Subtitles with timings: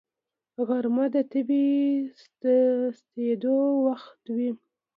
[0.67, 1.85] غرمه د طبیعي
[2.19, 3.57] سستېدو
[3.87, 4.49] وخت وي